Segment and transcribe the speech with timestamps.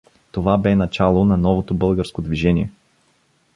[0.31, 2.69] Това бе начало на новото българско движение.